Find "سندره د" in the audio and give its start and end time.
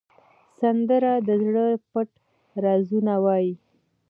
0.59-1.29